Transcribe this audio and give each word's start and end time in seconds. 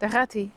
Daar 0.00 0.10
gaat 0.10 0.32
hij. 0.32 0.50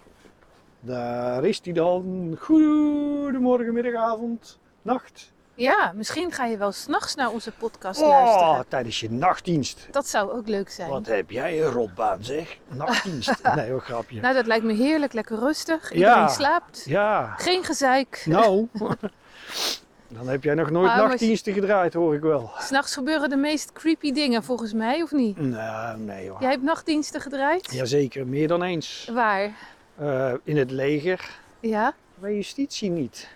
Daar 0.79 1.45
is 1.45 1.59
hij 1.63 1.73
dan. 1.73 2.35
Goedemorgen, 2.39 3.73
middagavond, 3.73 4.59
nacht. 4.81 5.31
Ja, 5.55 5.91
misschien 5.95 6.31
ga 6.31 6.45
je 6.45 6.57
wel 6.57 6.71
s'nachts 6.71 7.15
naar 7.15 7.29
onze 7.29 7.51
podcast 7.51 8.01
Oh, 8.01 8.07
luisteren. 8.07 8.65
tijdens 8.67 8.99
je 8.99 9.11
nachtdienst. 9.11 9.87
Dat 9.91 10.07
zou 10.07 10.31
ook 10.31 10.47
leuk 10.47 10.69
zijn. 10.69 10.89
Wat 10.89 11.05
heb 11.05 11.29
jij 11.31 11.63
een 11.63 11.71
rotbaan 11.71 12.23
zeg. 12.23 12.57
Nachtdienst. 12.67 13.41
Nee 13.55 13.71
hoor, 13.71 13.81
grapje. 13.81 14.21
Nou, 14.21 14.33
dat 14.33 14.45
lijkt 14.45 14.65
me 14.65 14.73
heerlijk, 14.73 15.13
lekker 15.13 15.39
rustig. 15.39 15.91
Iedereen 15.91 16.13
Ja. 16.15 16.27
slaapt. 16.27 16.83
Ja, 16.85 17.33
Geen 17.37 17.63
gezeik. 17.63 18.23
nou. 18.25 18.67
Dan 20.13 20.27
heb 20.27 20.43
jij 20.43 20.53
nog 20.53 20.69
nooit 20.69 20.89
Ah, 20.91 20.97
nachtdiensten 20.97 21.53
gedraaid, 21.53 21.93
hoor 21.93 22.15
ik 22.15 22.21
wel. 22.21 22.51
S'nachts 22.59 22.93
gebeuren 22.93 23.29
de 23.29 23.35
meest 23.35 23.71
creepy 23.73 24.11
dingen 24.11 24.43
volgens 24.43 24.73
mij, 24.73 25.01
of 25.01 25.11
niet? 25.11 25.37
Nou, 25.37 25.99
nee 25.99 26.29
hoor. 26.29 26.41
Jij 26.41 26.49
hebt 26.49 26.63
nachtdiensten 26.63 27.21
gedraaid? 27.21 27.73
Jazeker, 27.73 28.27
meer 28.27 28.47
dan 28.47 28.63
eens. 28.63 29.09
Waar? 29.13 29.51
Eh, 29.97 30.33
in 30.43 30.57
het 30.57 30.71
leger, 30.71 31.29
Ja? 31.59 31.93
bij 32.15 32.35
justitie 32.35 32.89
niet. 32.89 33.29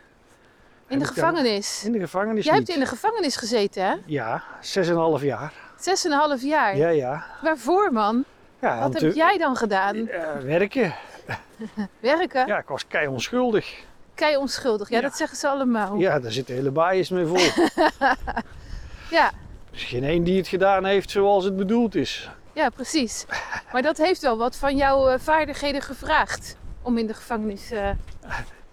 In 0.88 1.00
de 1.00 1.05
Heb 1.05 1.13
gevangenis. 1.13 1.84
In 1.86 1.91
de 1.91 2.00
gevangenis 2.00 2.45
Jij 2.45 2.58
niet. 2.58 2.67
hebt 2.67 2.80
in 2.80 2.84
de 2.84 2.89
gevangenis 2.89 3.36
gezeten, 3.36 3.84
hè? 3.86 3.94
Ja, 4.05 4.44
6,5 4.62 5.23
jaar. 5.23 5.53
Zes 5.80 6.05
en 6.05 6.12
een 6.12 6.17
half 6.17 6.41
jaar. 6.41 6.78
Ja, 6.78 6.89
ja. 6.89 7.25
Waarvoor, 7.41 7.91
man? 7.94 8.23
ja 8.62 8.80
Wat 8.80 9.02
heb 9.02 9.14
jij 9.14 9.38
dan 9.38 9.55
gedaan? 9.55 10.08
eh, 10.08 10.36
werken. 10.44 10.95
Werken? 12.00 12.48
Ja, 12.48 12.58
ik 12.58 12.67
was 12.67 12.88
kei 12.88 13.08
onschuldig. 13.08 13.84
Kei 14.17 14.38
onschuldig. 14.38 14.89
Ja, 14.89 14.95
Ja. 14.95 15.02
dat 15.02 15.17
zeggen 15.17 15.38
ze 15.38 15.48
allemaal. 15.48 15.95
Ja, 15.98 16.20
daar 16.20 16.31
zit 16.31 16.48
de 16.48 16.53
hele 16.53 16.71
baaiers 16.71 17.09
mee 17.09 17.25
vol. 17.25 17.38
ja. 19.17 19.25
Er 19.71 19.73
is 19.73 19.84
geen 19.84 20.03
één 20.03 20.23
die 20.23 20.38
het 20.38 20.48
gedaan 20.48 20.85
heeft 20.85 21.09
zoals 21.09 21.44
het 21.44 21.55
bedoeld 21.55 21.95
is. 21.95 22.30
Ja, 22.53 22.70
precies. 22.70 23.25
Maar 23.72 23.81
dat 23.81 23.98
heeft 23.98 24.22
wel 24.22 24.38
wat 24.38 24.55
van 24.55 24.75
jouw 24.77 25.08
eh, 25.08 25.20
vaardigheden 25.20 25.81
gevraagd 25.81 26.55
om 26.81 26.98
in 26.98 27.08
de 27.08 27.13
gevangenis 27.13 27.72
eh, 27.72 27.89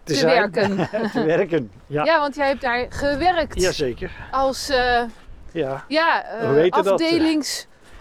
te, 0.02 0.14
zijn. 0.14 0.26
werken. 0.34 0.88
te 1.12 1.24
werken. 1.24 1.70
Ja, 1.86 2.04
Ja, 2.04 2.20
want 2.20 2.34
jij 2.34 2.48
hebt 2.48 2.60
daar 2.60 2.86
gewerkt 2.88 3.60
jazeker. 3.60 4.10
als 4.30 4.68
eh, 4.68 5.02
Ja. 5.52 5.84
ja, 5.88 6.24
dat? 6.70 7.00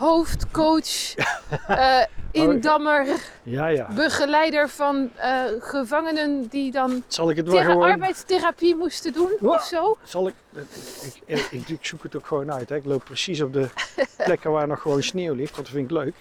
Afdelingshoofd, 0.04 0.52
coach, 0.52 1.14
eh, 1.68 2.02
indammer, 2.32 3.08
Ja, 3.44 3.68
ja. 3.68 3.88
begeleider 3.94 4.70
van 4.70 5.12
eh, 5.16 5.44
gevangenen 5.60 6.48
die 6.48 6.72
dan 6.72 7.04
Zal 7.08 7.30
ik 7.30 7.36
het 7.36 7.46
wel 7.46 7.56
tegen 7.56 7.72
gewoon... 7.72 7.90
arbeidstherapie 7.90 8.76
moesten 8.76 9.14
doen 9.14 9.32
Wow. 9.40 9.54
of 9.54 9.64
zo. 9.64 9.98
Zal 10.04 10.28
ik... 10.28 10.34
Ik, 10.56 11.22
ik, 11.26 11.48
ik, 11.52 11.68
ik 11.70 11.86
zoek 11.86 12.04
het 12.04 12.16
ook 12.16 12.28
gewoon 12.28 12.52
uit. 12.54 12.70
Hè. 12.70 12.76
Ik 12.76 12.86
loop 12.86 13.04
precies 13.04 13.42
op 13.42 13.54
de 13.54 13.68
plekken 14.26 14.52
waar 14.52 14.68
nog 14.68 14.82
gewoon 14.82 15.04
sneeuw 15.04 15.34
ligt. 15.34 15.56
Dat 15.56 15.70
vind 15.70 15.86
ik 15.86 15.92
leuk. 15.92 16.16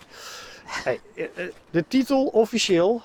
Hey, 0.65 1.01
eh, 1.15 1.25
eh, 1.35 1.53
de 1.71 1.85
titel 1.89 2.25
officieel 2.27 3.03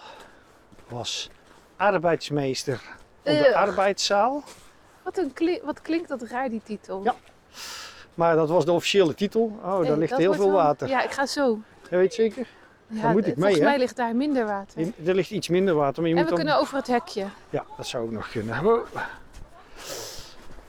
was 0.88 1.30
arbeidsmeester 1.78 2.82
op 3.24 3.34
de 3.34 3.56
arbeidszaal. 3.56 4.44
Wat, 5.04 5.18
een 5.18 5.34
kli- 5.34 5.62
wat 5.64 5.82
klinkt 5.82 6.08
dat 6.10 6.22
raar, 6.22 6.50
die 6.50 6.62
titel. 6.64 7.04
Ja, 7.04 7.16
Maar 8.18 8.36
dat 8.36 8.50
was 8.50 8.66
de 8.66 8.72
officiële 8.72 9.14
titel. 9.14 9.60
Oh, 9.64 9.86
daar 9.88 9.98
ligt 9.98 10.18
heel 10.18 10.34
veel 10.34 10.46
wel- 10.52 10.56
water. 10.56 10.88
Ja, 10.88 11.04
ik 11.04 11.12
ga 11.12 11.26
zo. 11.26 11.60
Je 11.90 11.98
weet 11.98 12.14
zeker? 12.14 12.48
Ja, 12.88 13.12
moet 13.12 13.28
ik 13.28 13.34
eh, 13.34 13.38
mee, 13.38 13.44
volgens 13.44 13.60
hè? 13.60 13.66
mij 13.66 13.78
ligt 13.78 13.96
daar 13.96 14.16
minder 14.16 14.46
water. 14.46 14.82
Er 15.06 15.16
ligt 15.16 15.30
iets 15.32 15.48
minder 15.48 15.74
water, 15.76 16.02
maar 16.02 16.12
je 16.12 16.16
en 16.18 16.22
moet 16.22 16.30
we 16.30 16.36
dan... 16.36 16.46
kunnen 16.46 16.62
over 16.62 16.78
het 16.78 16.88
hekje. 16.88 17.26
Ja, 17.50 17.66
dat 17.78 17.88
zou 17.88 18.04
ook 18.04 18.12
nog 18.12 18.30
kunnen. 18.30 18.64
Wow. 18.64 18.86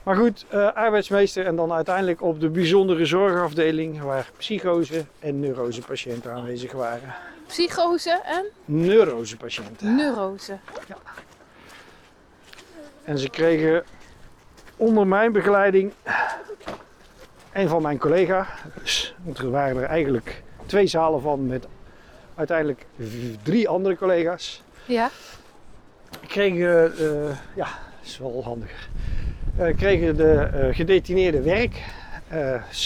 Maar 0.03 0.15
goed, 0.15 0.45
eh, 0.49 0.73
arbeidsmeester 0.73 1.45
en 1.45 1.55
dan 1.55 1.71
uiteindelijk 1.73 2.21
op 2.21 2.39
de 2.39 2.49
bijzondere 2.49 3.05
zorgafdeling 3.05 4.01
waar 4.01 4.29
psychose 4.37 5.05
en 5.19 5.39
neurosepatiënten 5.39 6.31
aanwezig 6.31 6.71
waren. 6.71 7.13
Psychose 7.47 8.21
en 8.25 8.45
Neurosepatiënten. 8.65 9.95
neurose. 9.95 10.57
En 13.03 13.17
ze 13.17 13.29
kregen 13.29 13.83
onder 14.75 15.07
mijn 15.07 15.31
begeleiding 15.31 15.93
een 17.53 17.67
van 17.67 17.81
mijn 17.81 17.97
collega, 17.97 18.47
dus, 18.81 19.15
want 19.23 19.37
er 19.37 19.49
waren 19.49 19.81
er 19.81 19.89
eigenlijk 19.89 20.43
twee 20.65 20.87
zalen 20.87 21.21
van 21.21 21.47
met 21.47 21.67
uiteindelijk 22.35 22.85
drie 23.43 23.67
andere 23.67 23.97
collega's. 23.97 24.63
Ja, 24.85 25.09
kregen, 26.27 26.97
eh, 26.97 27.37
ja, 27.55 27.65
dat 27.65 28.03
is 28.03 28.17
wel 28.17 28.43
handiger. 28.43 28.89
Eh, 29.57 29.77
kregen 29.77 30.17
de 30.17 30.33
eh, 30.33 30.75
gedetineerden 30.75 31.43
werk. 31.43 31.83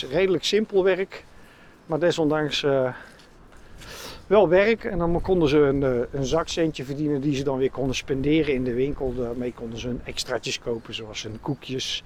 Redelijk 0.10 0.44
simpel 0.44 0.84
werk, 0.84 1.26
maar 1.86 2.00
desondanks 2.00 2.66
wel 4.28 4.50
werk. 4.50 4.84
En 4.84 4.98
dan 4.98 5.22
konden 5.22 5.50
ze 5.50 5.58
een, 5.58 6.08
een 6.12 6.26
zakcentje 6.26 6.84
verdienen 6.84 7.22
die 7.22 7.36
ze 7.36 7.44
dan 7.44 7.58
weer 7.58 7.72
konden 7.72 7.96
spenderen 7.96 8.54
in 8.54 8.64
de 8.64 8.74
winkel. 8.74 9.14
Daarmee 9.16 9.54
konden 9.54 9.80
ze 9.80 9.90
een 9.90 10.02
extraatjes 10.04 10.60
kopen, 10.60 10.94
zoals 10.94 11.24
een 11.24 11.40
koekjes, 11.42 12.04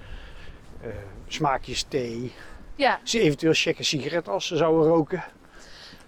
eh, 0.82 0.88
smaakjes 1.28 1.82
thee. 1.88 2.32
ja. 2.74 2.98
Ze 3.02 3.20
eventueel 3.20 3.52
checken 3.54 3.84
sigaret 3.84 4.28
als 4.28 4.46
ze 4.46 4.56
zouden 4.56 4.86
roken. 4.88 5.24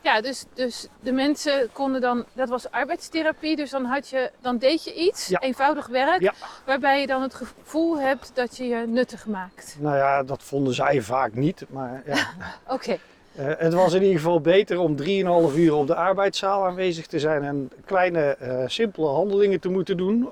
ja 0.01 0.21
dus, 0.21 0.45
dus 0.55 0.87
de 1.01 1.13
mensen 1.13 1.69
konden 1.73 2.01
dan, 2.01 2.25
dat 2.33 2.49
was 2.49 2.71
arbeidstherapie, 2.71 3.57
dus 3.57 3.71
dan, 3.71 3.85
had 3.85 4.09
je, 4.09 4.31
dan 4.41 4.59
deed 4.59 4.85
je 4.85 4.95
iets, 4.95 5.27
Ja. 5.29 5.41
eenvoudig 5.41 5.87
werk, 5.87 6.21
Ja. 6.21 6.35
waarbij 6.67 7.01
je 7.01 7.07
dan 7.07 7.23
het 7.23 7.35
gevoel 7.35 7.99
hebt 8.01 8.31
dat 8.35 8.57
je 8.57 8.65
je 8.65 8.87
nuttig 8.87 9.27
maakt. 9.27 9.77
Nou 9.79 9.97
ja, 9.97 10.23
dat 10.23 10.43
vonden 10.43 10.75
zij 10.75 11.01
vaak 11.03 11.35
niet. 11.35 11.65
Maar 11.69 12.03
ja, 12.07 12.29
Oké, 12.75 12.99
Eh, 13.35 13.47
het 13.59 13.73
was 13.75 13.93
in 13.95 14.03
ieder 14.03 14.17
geval 14.17 14.41
beter 14.41 14.79
om 14.79 14.97
3,5 14.97 15.57
uur 15.57 15.75
op 15.75 15.87
de 15.87 15.95
arbeidszaal 15.95 16.67
aanwezig 16.67 17.07
te 17.07 17.19
zijn 17.19 17.43
en 17.45 17.71
kleine, 17.85 18.21
eh, 18.37 18.63
simpele 18.67 19.07
handelingen 19.07 19.61
te 19.61 19.69
moeten 19.69 19.97
doen, 19.97 20.29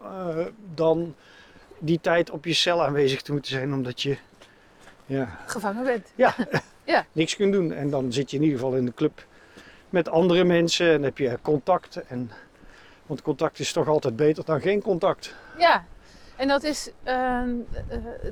dan 0.75 1.15
die 1.79 1.99
tijd 2.03 2.31
op 2.31 2.45
je 2.45 2.53
cel 2.53 2.85
aanwezig 2.85 3.23
te 3.23 3.33
moeten 3.33 3.51
zijn, 3.51 3.73
omdat 3.73 4.03
je 4.03 4.17
ja, 5.09 5.39
gevangen 5.47 5.85
bent. 5.85 6.13
niks 7.13 7.37
kunt 7.37 7.53
doen. 7.53 7.73
En 7.73 7.91
dan 7.91 8.13
zit 8.13 8.31
je 8.31 8.37
in 8.37 8.43
ieder 8.43 8.59
geval 8.59 8.77
in 8.77 8.85
de 8.85 8.95
club 8.95 9.27
met 9.91 10.09
andere 10.09 10.45
mensen 10.45 10.93
en 10.93 11.03
heb 11.03 11.19
je 11.19 11.39
contact. 11.43 11.97
En, 11.97 12.31
want 13.07 13.23
contact 13.23 13.59
is 13.59 13.73
toch 13.73 13.89
altijd 13.89 14.17
beter 14.17 14.45
dan 14.45 14.61
geen 14.61 14.83
contact. 14.83 15.35
Ja, 15.59 15.85
en 16.37 16.49
dat 16.49 16.63
is, 16.63 16.91
eh, 17.03 17.41
eh, 17.41 17.49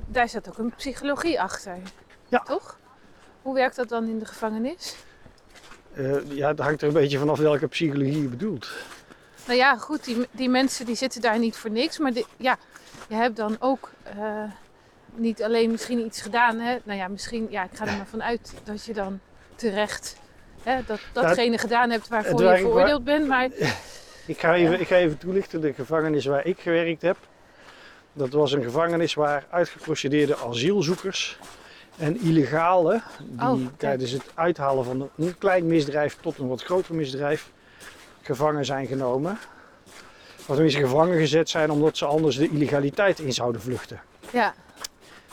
daar 0.06 0.28
zit 0.28 0.48
ook 0.48 0.58
een 0.58 0.74
psychologie 0.76 1.40
achter. 1.40 1.76
Ja. 2.28 2.38
Toch? 2.38 2.78
Hoe 3.42 3.54
werkt 3.54 3.76
dat 3.76 3.88
dan 3.88 4.08
in 4.08 4.18
de 4.18 4.24
gevangenis? 4.26 4.96
Eh, 5.94 6.30
ja, 6.30 6.48
het 6.48 6.58
hangt 6.58 6.82
er 6.82 6.88
een 6.88 6.94
beetje 6.94 7.18
vanaf 7.18 7.38
welke 7.38 7.66
psychologie 7.66 8.22
je 8.22 8.28
bedoelt. 8.28 8.68
Nou 9.46 9.58
ja, 9.58 9.76
goed, 9.76 10.04
die, 10.04 10.26
die 10.30 10.48
mensen 10.48 10.86
die 10.86 10.94
zitten 10.94 11.20
daar 11.20 11.38
niet 11.38 11.56
voor 11.56 11.70
niks. 11.70 11.98
Maar 11.98 12.12
ja, 12.36 12.58
je 13.08 13.14
hebt 13.14 13.36
dan 13.36 13.56
ook 13.58 13.90
eh, 14.02 14.42
niet 15.16 15.42
alleen 15.42 15.70
misschien 15.70 15.98
iets 16.06 16.20
gedaan. 16.22 16.58
Hè? 16.58 16.76
Nou 16.84 16.98
ja, 16.98 17.08
misschien, 17.08 17.46
ja, 17.50 17.62
ik 17.64 17.70
ga 17.72 17.86
er 17.86 17.96
maar 17.96 18.06
vanuit 18.06 18.54
dat 18.64 18.84
je 18.84 18.92
dan 18.92 19.20
terecht 19.54 20.16
hè, 20.62 20.80
dat, 20.86 21.00
datgene 21.12 21.58
gedaan 21.58 21.90
hebt 21.90 22.08
waarvoor 22.08 22.40
je 22.40 22.46
waar- 22.46 22.58
veroordeeld 22.58 23.04
bent. 23.04 23.26
Maar 23.26 23.48
Ik 24.26 24.38
ga, 24.40 24.54
even, 24.54 24.80
ik 24.80 24.86
ga 24.86 24.96
even 24.96 25.18
toelichten. 25.18 25.60
De 25.60 25.72
gevangenis 25.72 26.24
waar 26.24 26.46
ik 26.46 26.60
gewerkt 26.60 27.02
heb. 27.02 27.16
Dat 28.12 28.32
was 28.32 28.52
een 28.52 28.62
gevangenis 28.62 29.14
waar 29.14 29.46
uitgeprocedeerde 29.50 30.36
asielzoekers 30.36 31.38
en 31.98 32.20
illegalen, 32.20 33.02
die 33.20 33.48
Oh, 33.48 33.60
tijdens 33.76 34.10
het 34.10 34.22
uithalen 34.34 34.84
van 34.84 35.10
een 35.16 35.38
klein 35.38 35.66
misdrijf 35.66 36.16
tot 36.20 36.38
een 36.38 36.48
wat 36.48 36.62
groter 36.62 36.94
misdrijf 36.94 37.50
gevangen 38.22 38.64
zijn 38.64 38.86
genomen. 38.86 39.38
Of 40.38 40.54
tenminste 40.54 40.80
gevangen 40.80 41.18
gezet 41.18 41.48
zijn 41.48 41.70
omdat 41.70 41.96
ze 41.96 42.04
anders 42.04 42.36
de 42.36 42.48
illegaliteit 42.48 43.18
in 43.18 43.32
zouden 43.32 43.60
vluchten. 43.60 44.00
ja, 44.30 44.54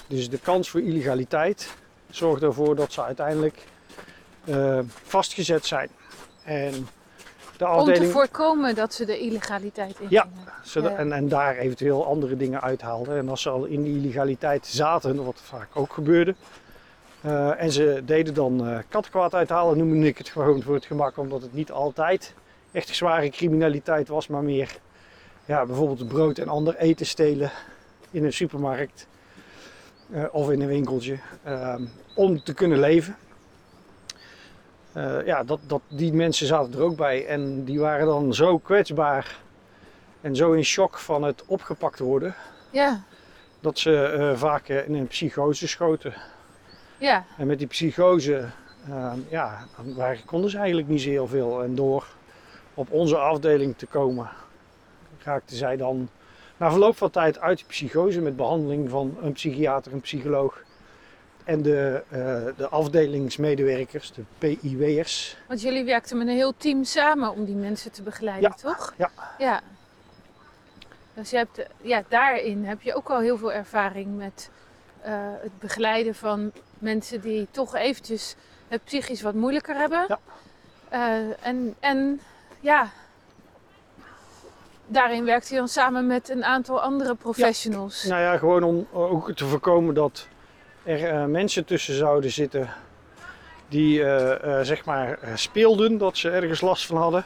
Dus 0.07 0.29
de 0.29 0.39
kans 0.39 0.69
voor 0.69 0.81
illegaliteit 0.81 1.73
zorgt 2.09 2.43
ervoor 2.43 2.75
dat 2.75 2.91
ze 2.91 3.03
uiteindelijk 3.03 3.65
eh, 4.45 4.79
vastgezet 5.03 5.65
zijn. 5.65 5.89
En 6.43 6.71
de 6.71 6.77
om 6.77 6.85
te 7.57 7.65
afdeling... 7.65 8.11
voorkomen 8.11 8.75
dat 8.75 8.93
ze 8.93 9.05
de 9.05 9.19
illegaliteit 9.19 9.99
in 9.99 10.05
Ja. 10.09 10.27
Zodat- 10.63 10.91
Ja. 10.91 10.97
en, 10.97 11.11
en 11.11 11.27
daar 11.27 11.57
eventueel 11.57 12.05
andere 12.05 12.37
dingen 12.37 12.61
uithaalden. 12.61 13.17
En 13.17 13.29
als 13.29 13.41
ze 13.41 13.49
al 13.49 13.63
in 13.65 13.83
die 13.83 13.97
illegaliteit 13.97 14.65
zaten, 14.67 15.23
wat 15.25 15.41
vaak 15.43 15.67
ook 15.73 15.93
gebeurde. 15.93 16.35
eh, 17.21 17.61
en 17.61 17.71
ze 17.71 18.01
deden 18.05 18.33
dan 18.33 18.67
eh 18.67 18.77
kattenkwaad 18.89 19.33
uithalen, 19.35 19.77
noemde 19.77 20.07
ik 20.07 20.17
het 20.17 20.29
gewoon 20.29 20.61
voor 20.61 20.73
het 20.73 20.85
gemak. 20.85 21.17
Omdat 21.17 21.41
het 21.41 21.53
niet 21.53 21.71
altijd 21.71 22.33
echt 22.71 22.95
zware 22.95 23.29
criminaliteit 23.29 24.07
was, 24.07 24.27
maar 24.27 24.43
meer 24.43 24.77
ja, 25.45 25.65
bijvoorbeeld 25.65 26.07
brood 26.07 26.37
en 26.37 26.47
ander 26.47 26.75
eten 26.75 27.05
stelen 27.05 27.51
in 28.11 28.23
een 28.25 28.33
supermarkt. 28.33 29.07
Eh, 30.11 30.23
of 30.31 30.51
in 30.51 30.61
een 30.61 30.67
winkeltje. 30.67 31.17
eh, 31.43 31.75
om 32.15 32.43
te 32.43 32.53
kunnen 32.53 32.79
leven. 32.79 33.15
Eh, 34.93 35.25
ja, 35.25 35.43
dat, 35.43 35.59
dat, 35.67 35.81
die 35.87 36.13
mensen 36.13 36.47
zaten 36.47 36.73
er 36.73 36.81
ook 36.81 36.95
bij. 36.95 37.25
En 37.25 37.63
die 37.63 37.79
waren 37.79 38.05
dan 38.05 38.33
zo 38.33 38.57
kwetsbaar 38.57 39.37
en 40.21 40.35
zo 40.35 40.51
in 40.51 40.63
shock 40.65 40.97
van 40.97 41.23
het 41.23 41.43
opgepakt 41.45 41.99
worden, 41.99 42.35
ja, 42.69 43.03
dat 43.59 43.79
ze 43.79 44.03
eh, 44.05 44.35
vaak 44.37 44.67
in 44.67 44.93
een 44.93 45.07
psychose 45.07 45.67
schoten. 45.67 46.13
ja, 46.97 47.25
En 47.37 47.47
met 47.47 47.57
die 47.57 47.67
psychose, 47.67 48.45
eh, 48.89 49.13
ja, 49.29 49.57
konden 50.25 50.49
ze 50.49 50.57
eigenlijk 50.57 50.87
niet 50.87 51.01
zo 51.01 51.09
heel 51.09 51.27
veel. 51.27 51.63
En 51.63 51.75
door 51.75 52.07
op 52.73 52.91
onze 52.91 53.17
afdeling 53.17 53.77
te 53.77 53.85
komen, 53.85 54.29
raakte 55.23 55.55
zij 55.55 55.77
dan 55.77 56.09
na 56.57 56.69
verloop 56.69 56.97
van 56.97 57.09
tijd 57.09 57.39
uit 57.39 57.59
de 57.59 57.65
psychose 57.67 58.21
met 58.21 58.35
behandeling 58.35 58.89
van 58.89 59.17
een 59.21 59.31
psychiater, 59.31 59.93
een 59.93 60.01
psycholoog 60.01 60.61
en 61.43 61.61
de, 61.61 62.03
uh, 62.13 62.57
de 62.57 62.67
afdelingsmedewerkers, 62.69 64.11
de 64.13 64.23
PIW'ers. 64.37 65.37
Want 65.47 65.61
jullie 65.61 65.83
werkten 65.83 66.17
met 66.17 66.27
een 66.27 66.33
heel 66.33 66.53
team 66.57 66.83
samen 66.83 67.31
om 67.31 67.45
die 67.45 67.55
mensen 67.55 67.91
te 67.91 68.01
begeleiden, 68.01 68.53
Ja. 68.55 68.69
toch? 68.69 68.93
Ja. 68.97 69.11
Ja. 69.37 69.61
Dus 71.13 71.29
je 71.29 71.37
hebt, 71.37 71.57
eh, 71.57 71.65
ja, 71.81 72.03
daarin 72.07 72.65
heb 72.65 72.81
je 72.81 72.93
ook 72.95 73.09
al 73.09 73.19
heel 73.19 73.37
veel 73.37 73.51
ervaring 73.53 74.17
met 74.17 74.49
eh, 75.01 75.13
het 75.41 75.59
begeleiden 75.59 76.15
van 76.15 76.51
mensen 76.79 77.21
die 77.21 77.47
toch 77.51 77.75
eventjes 77.75 78.35
het 78.67 78.83
psychisch 78.83 79.21
wat 79.21 79.33
moeilijker 79.33 79.75
hebben. 79.75 80.05
Ja. 80.07 80.19
Eh, 80.89 81.47
en, 81.47 81.75
en 81.79 82.21
ja, 82.59 82.91
daarin 84.87 85.25
werkt 85.25 85.49
hij 85.49 85.57
dan 85.57 85.67
samen 85.67 86.07
met 86.07 86.29
een 86.29 86.43
aantal 86.43 86.81
andere 86.81 87.15
professionals. 87.15 88.03
Nou 88.03 88.21
ja, 88.21 88.37
gewoon 88.37 88.63
om 88.63 88.87
ook 88.91 89.31
te 89.31 89.45
voorkomen 89.45 89.93
dat 89.93 90.27
er 90.83 91.09
eh, 91.09 91.25
mensen 91.25 91.65
tussen 91.65 91.93
zouden 91.93 92.31
zitten 92.31 92.69
die 93.67 94.03
eh, 94.03 94.59
eh, 94.59 94.65
zeg 94.65 94.85
maar 94.85 95.19
speelden 95.35 95.97
dat 95.97 96.17
ze 96.17 96.29
ergens 96.29 96.61
last 96.61 96.85
van 96.85 96.97
hadden. 96.97 97.25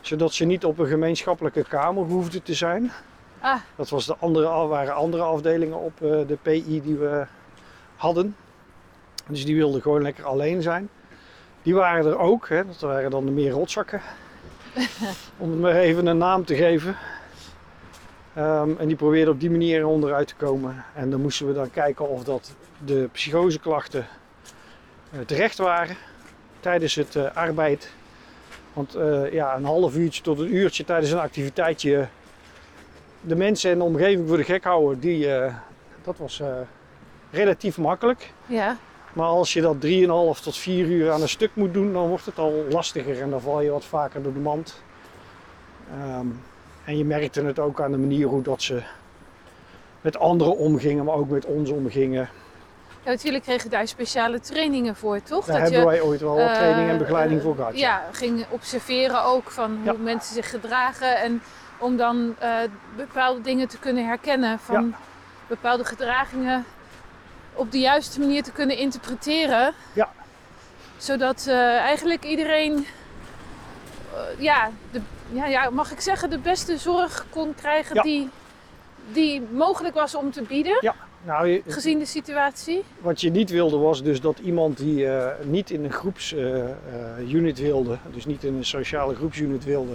Zodat 0.00 0.32
ze 0.32 0.44
niet 0.44 0.64
op 0.64 0.78
een 0.78 0.86
gemeenschappelijke 0.86 1.64
kamer 1.64 2.04
hoefden 2.04 2.42
te 2.42 2.54
zijn. 2.54 2.92
Ah, 3.40 3.56
Dat 3.76 3.88
was 3.88 4.06
de 4.06 4.16
andere, 4.16 4.66
waren 4.66 4.94
andere 4.94 5.22
afdelingen 5.22 5.78
op 5.78 5.98
de 5.98 6.38
PI 6.42 6.82
die 6.82 6.96
we 6.96 7.26
hadden. 7.96 8.36
Dus 9.26 9.44
die 9.44 9.56
wilden 9.56 9.82
gewoon 9.82 10.02
lekker 10.02 10.24
alleen 10.24 10.62
zijn. 10.62 10.88
Die 11.62 11.74
waren 11.74 12.06
er 12.06 12.18
ook, 12.18 12.48
hè. 12.48 12.66
dat 12.66 12.80
waren 12.80 13.10
dan 13.10 13.24
de 13.24 13.30
meer 13.30 13.50
rotzakken. 13.50 14.00
Om 15.38 15.50
het 15.50 15.60
maar 15.60 15.76
even 15.76 16.06
een 16.06 16.18
naam 16.18 16.44
te 16.44 16.54
geven. 16.54 16.96
Ehm, 18.34 18.70
en 18.78 18.86
die 18.86 18.96
probeerden 18.96 19.34
op 19.34 19.40
die 19.40 19.50
manier 19.50 19.86
onderuit 19.86 20.28
te 20.28 20.34
komen. 20.34 20.84
En 20.94 21.10
dan 21.10 21.20
moesten 21.20 21.46
we 21.46 21.52
dan 21.52 21.70
kijken 21.70 22.08
of 22.08 22.24
dat 22.24 22.54
de 22.84 23.08
psychoseklachten 23.12 24.06
eh, 25.10 25.20
terecht 25.20 25.58
waren 25.58 25.96
tijdens 26.60 26.94
het 26.94 27.16
eh, 27.16 27.36
arbeid. 27.36 27.92
Want 28.72 28.94
eh, 28.94 29.32
ja, 29.32 29.56
een 29.56 29.64
half 29.64 29.96
uurtje 29.96 30.22
tot 30.22 30.38
een 30.38 30.54
uurtje 30.54 30.84
tijdens 30.84 31.10
een 31.10 31.18
activiteitje 31.18 32.08
de 33.20 33.36
mensen 33.36 33.70
en 33.70 33.78
de 33.78 33.84
omgeving 33.84 34.28
voor 34.28 34.36
de 34.36 34.44
gek 34.44 34.64
houden, 34.64 35.00
die, 35.00 35.28
dat 36.02 36.18
was 36.18 36.42
relatief 37.30 37.78
makkelijk. 37.78 38.32
ja. 38.46 38.76
Maar 39.12 39.26
als 39.26 39.52
je 39.52 39.60
dat 39.60 39.76
3,5 40.36 40.40
tot 40.42 40.56
4 40.56 40.86
uur 40.86 41.10
aan 41.10 41.22
een 41.22 41.28
stuk 41.28 41.50
moet 41.54 41.72
doen, 41.74 41.92
dan 41.92 42.08
wordt 42.08 42.26
het 42.26 42.38
al 42.38 42.64
lastiger 42.70 43.20
en 43.22 43.30
dan 43.30 43.40
val 43.40 43.60
je 43.60 43.70
wat 43.70 43.84
vaker 43.84 44.22
door 44.22 44.32
de 44.32 44.38
mand. 44.38 44.82
Ehm, 45.90 46.26
en 46.84 46.96
je 46.98 47.04
merkte 47.04 47.42
het 47.42 47.58
ook 47.58 47.80
aan 47.80 47.90
de 47.92 47.98
manier 47.98 48.26
hoe 48.26 48.42
dat 48.42 48.62
ze 48.62 48.82
met 50.00 50.18
anderen 50.18 50.56
omgingen, 50.56 51.04
maar 51.04 51.14
ook 51.14 51.28
met 51.28 51.44
ons 51.44 51.70
omgingen. 51.70 52.28
Ja, 53.04 53.14
jullie 53.14 53.40
kregen 53.40 53.70
daar 53.70 53.88
speciale 53.88 54.40
trainingen 54.40 54.96
voor, 54.96 55.22
toch? 55.22 55.44
Daar 55.44 55.60
hebben 55.60 55.84
wij 55.86 56.00
ooit 56.00 56.20
wel 56.20 56.34
wat 56.36 56.48
eh, 56.48 56.54
training 56.54 56.90
en 56.90 56.98
begeleiding 56.98 57.38
eh, 57.40 57.46
voor 57.46 57.54
gehad. 57.56 57.78
Ja, 57.78 58.02
ging 58.12 58.44
observeren 58.50 59.24
ook 59.24 59.50
van 59.50 59.78
Ja. 59.84 59.90
hoe 59.90 60.00
mensen 60.00 60.34
zich 60.34 60.50
gedragen. 60.50 61.20
En 61.20 61.42
om 61.78 61.96
dan 61.96 62.34
eh, 62.38 62.56
bepaalde 62.96 63.40
dingen 63.40 63.68
te 63.68 63.78
kunnen 63.78 64.06
herkennen 64.06 64.58
van 64.58 64.94
bepaalde 65.46 65.84
gedragingen 65.84 66.64
op 67.54 67.72
de 67.72 67.78
juiste 67.78 68.20
manier 68.20 68.42
te 68.42 68.52
kunnen 68.52 68.76
interpreteren. 68.78 69.72
Ja. 69.92 70.12
Zodat 70.96 71.44
eh, 71.48 71.54
eigenlijk 71.76 72.24
iedereen, 72.24 72.86
eh, 74.14 74.42
ja, 74.42 74.70
de, 74.90 75.00
ja, 75.32 75.46
ja, 75.46 75.70
mag 75.70 75.92
ik 75.92 76.00
zeggen, 76.00 76.30
de 76.30 76.38
beste 76.38 76.76
zorg 76.78 77.26
kon 77.30 77.54
krijgen 77.54 77.94
Ja. 77.96 78.02
die, 78.02 78.28
die 79.12 79.42
mogelijk 79.52 79.94
was 79.94 80.14
om 80.14 80.30
te 80.30 80.42
bieden, 80.42 80.92
Nou, 81.24 81.46
je- 81.48 81.62
gezien 81.66 81.98
de 81.98 82.04
situatie. 82.04 82.84
Wat 83.00 83.20
je 83.20 83.30
niet 83.30 83.50
wilde 83.50 83.76
was 83.76 84.02
dus 84.02 84.20
dat 84.20 84.38
iemand 84.38 84.76
die 84.76 85.06
eh, 85.08 85.26
niet 85.44 85.70
in 85.70 85.84
een 85.84 85.92
groepsunit 85.92 87.58
wilde, 87.58 87.98
dus 88.14 88.26
niet 88.26 88.44
in 88.44 88.54
een 88.54 88.64
sociale 88.64 89.14
groepsunit 89.14 89.64
wilde, 89.64 89.92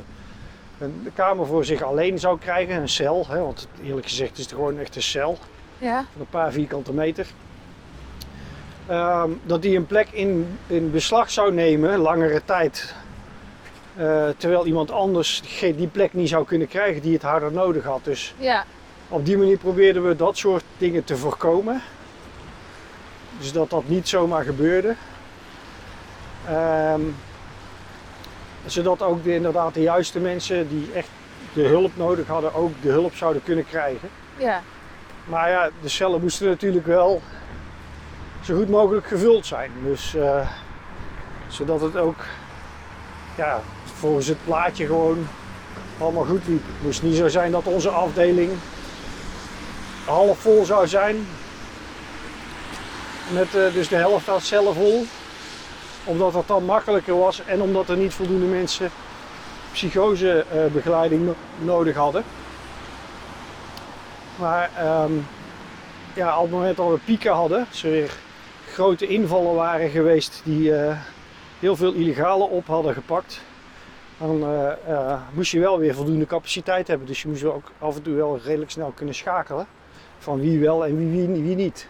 een 0.80 1.12
kamer 1.15 1.45
voor 1.45 1.65
zich 1.65 1.81
alleen 1.81 2.19
zou 2.19 2.39
krijgen, 2.39 2.75
een 2.75 2.89
cel. 2.89 3.25
Hè, 3.27 3.39
want 3.39 3.68
eerlijk 3.83 4.07
gezegd 4.07 4.38
is 4.38 4.44
het 4.44 4.53
gewoon 4.53 4.80
echt 4.80 4.95
een 4.95 5.01
cel 5.01 5.38
Ja, 5.77 6.06
van 6.12 6.21
een 6.21 6.27
paar 6.30 6.51
vierkante 6.51 6.94
meter. 6.94 7.27
Ehm, 8.88 9.30
dat 9.44 9.62
die 9.62 9.78
een 9.78 9.86
plek 9.86 10.07
in, 10.12 10.57
in 10.68 10.92
beslag 10.92 11.31
zou 11.31 11.54
nemen, 11.54 12.00
langere 12.00 12.42
tijd. 12.45 12.95
eh, 13.95 14.28
terwijl 14.38 14.66
iemand 14.66 14.92
anders 14.92 15.42
die 15.60 15.88
plek 15.88 16.13
niet 16.13 16.30
zou 16.30 16.45
kunnen 16.45 16.68
krijgen 16.68 17.01
die 17.01 17.13
het 17.13 17.22
harder 17.22 17.51
nodig 17.51 17.84
had. 17.84 18.00
Dus 18.04 18.34
ja, 18.38 18.66
op 19.10 19.25
die 19.25 19.38
manier 19.38 19.57
probeerden 19.57 20.07
we 20.07 20.16
dat 20.16 20.38
soort 20.38 20.63
dingen 20.78 21.04
te 21.04 21.18
voorkomen. 21.18 21.81
Dus 23.39 23.51
dat 23.51 23.69
dat 23.69 23.88
niet 23.88 24.07
zomaar 24.07 24.44
gebeurde. 24.44 24.95
Ehm, 26.48 27.01
zodat 28.66 29.01
ook 29.01 29.24
de, 29.24 29.34
inderdaad 29.34 29.74
de 29.74 29.81
juiste 29.81 30.19
mensen 30.19 30.69
die 30.69 30.89
echt 30.94 31.10
de 31.54 31.62
hulp 31.68 31.92
nodig 31.98 32.28
hadden, 32.28 32.54
ook 32.54 32.72
de 32.81 32.89
hulp 32.89 33.16
zouden 33.16 33.44
kunnen 33.44 33.66
krijgen. 33.66 34.10
ja. 34.38 34.62
Maar 35.25 35.50
ja, 35.50 35.69
de 35.81 35.89
cellen 35.89 36.22
moesten 36.22 36.48
natuurlijk 36.48 36.86
wel 36.86 37.22
zo 38.48 38.56
goed 38.56 38.70
mogelijk 38.70 39.08
gevuld 39.08 39.46
zijn. 39.46 39.72
Dus 39.84 40.16
eh, 40.16 40.48
zodat 41.48 41.82
het 41.82 41.98
ook 41.98 42.26
ja, 43.38 43.62
volgens 43.84 44.28
het 44.28 44.44
plaatje 44.44 44.86
gewoon 44.86 45.28
allemaal 46.00 46.24
goed 46.24 46.48
liep. 46.48 46.64
Het 46.66 46.84
moest 46.84 47.04
niet 47.04 47.16
zo 47.16 47.28
zijn 47.28 47.52
dat 47.52 47.66
onze 47.66 47.90
afdeling 47.90 48.52
half 50.06 50.40
vol 50.40 50.66
zou 50.66 50.88
zijn. 50.88 51.28
Met 53.34 53.56
eh, 53.56 53.74
dus 53.74 53.88
de 53.88 53.96
helft 53.96 54.30
aan 54.30 54.42
cellen 54.42 54.74
vol. 54.76 55.06
Omdat 56.04 56.34
dat 56.34 56.48
dan 56.48 56.66
makkelijker 56.66 57.18
was 57.18 57.46
en 57.46 57.62
omdat 57.62 57.90
er 57.90 57.98
niet 57.98 58.14
voldoende 58.14 58.46
mensen 58.46 58.92
psychosebegeleiding 59.72 61.26
no- 61.26 61.36
nodig 61.58 61.96
hadden. 61.96 62.24
Maar 64.36 64.70
ehm, 64.78 65.12
ja, 66.14 66.36
op 66.38 66.44
het 66.44 66.52
moment 66.52 66.78
dat 66.78 66.90
we 66.90 67.00
pieken 67.06 67.34
hadden, 67.34 67.68
er 67.84 67.92
weer 67.92 68.12
grote 68.77 69.07
invallen 69.07 69.56
waren 69.56 69.89
geweest 69.89 70.41
die 70.44 70.75
eh, 70.75 70.97
heel 71.59 71.75
veel 71.75 71.94
illegale 71.94 72.44
op 72.44 72.68
hadden 72.68 72.94
gepakt, 72.94 73.41
dan 74.18 74.44
eh, 74.44 74.71
eh, 74.88 75.19
moest 75.33 75.51
je 75.51 75.59
wel 75.59 75.79
weer 75.79 75.95
voldoende 75.95 76.25
capaciteit 76.25 76.88
hebben. 76.88 77.07
Dus 77.07 77.21
je 77.21 77.27
moest 77.27 77.41
wel 77.41 77.53
ook 77.53 77.71
af 77.79 77.96
en 77.96 78.01
toe 78.01 78.15
wel 78.15 78.39
redelijk 78.43 78.72
snel 78.72 78.91
kunnen 78.96 79.15
schakelen 79.15 79.67
van 80.17 80.39
wie 80.39 80.60
wel 80.60 80.86
en 80.86 80.98
wie, 80.98 81.27
wie, 81.27 81.43
wie 81.43 81.55
niet. 81.55 81.88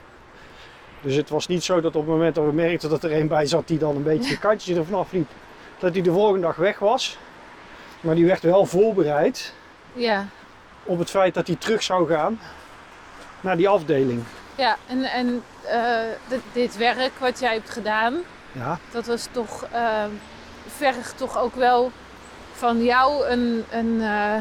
Dus 1.01 1.15
het 1.15 1.29
was 1.29 1.47
niet 1.47 1.63
zo 1.63 1.81
dat 1.81 1.95
op 1.95 2.01
het 2.01 2.11
moment 2.11 2.35
dat 2.35 2.45
we 2.45 2.51
merkten 2.51 2.89
dat 2.89 3.03
er 3.03 3.13
een 3.13 3.27
bij 3.27 3.45
zat 3.45 3.67
die 3.67 3.77
dan 3.77 3.95
een 3.95 4.03
beetje 4.03 4.29
de 4.33 4.39
kantjes 4.39 4.77
ervan 4.77 4.99
afliep, 4.99 5.29
dat 5.79 5.93
hij 5.93 6.01
de 6.01 6.11
volgende 6.11 6.41
dag 6.41 6.55
weg 6.55 6.79
was. 6.79 7.17
Maar 8.01 8.15
die 8.15 8.25
werd 8.25 8.41
wel 8.41 8.65
voorbereid 8.65 9.53
ja. 9.93 10.27
op 10.83 10.99
het 10.99 11.09
feit 11.09 11.33
dat 11.33 11.47
hij 11.47 11.55
terug 11.55 11.83
zou 11.83 12.07
gaan 12.07 12.39
naar 13.41 13.57
die 13.57 13.69
afdeling. 13.69 14.23
Ja, 14.57 14.77
en, 14.87 15.03
en 15.03 15.43
eh, 15.63 15.99
dit, 16.27 16.41
werk 16.77 17.11
wat 17.19 17.39
jij 17.39 17.53
hebt 17.53 17.69
gedaan, 17.69 18.15
Ja, 18.51 18.79
dat 18.91 19.05
was 19.05 19.27
toch, 19.31 19.63
eh, 19.71 20.03
vergt 20.67 21.17
toch 21.17 21.37
ook 21.37 21.55
wel 21.55 21.91
van 22.51 22.83
jou 22.83 23.25
een, 23.27 23.65
een 23.71 24.01
eh, 24.01 24.35